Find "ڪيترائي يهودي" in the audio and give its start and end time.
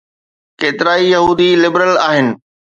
0.59-1.49